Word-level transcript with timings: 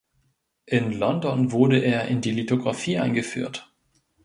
In 0.65 0.93
London 0.93 1.51
wurde 1.51 1.77
er 1.77 2.07
in 2.07 2.21
die 2.21 2.31
Lithografie 2.31 2.97
eingeführt. 2.97 3.71